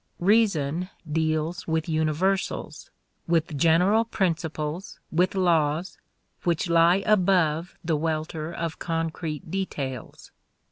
Reason 0.17 0.89
deals 1.07 1.67
with 1.67 1.87
universals, 1.87 2.89
with 3.27 3.55
general 3.55 4.03
principles, 4.03 4.99
with 5.11 5.35
laws, 5.35 5.99
which 6.43 6.67
lie 6.71 7.03
above 7.05 7.75
the 7.85 7.95
welter 7.95 8.51
of 8.51 8.79
concrete 8.79 9.51
details. 9.51 10.31